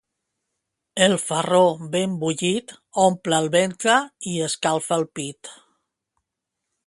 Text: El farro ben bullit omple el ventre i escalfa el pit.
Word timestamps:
El 1.07 1.11
farro 1.23 1.59
ben 1.95 2.15
bullit 2.23 2.73
omple 3.05 3.39
el 3.43 3.51
ventre 3.57 3.99
i 4.33 4.35
escalfa 4.49 4.99
el 5.03 5.09
pit. 5.21 5.53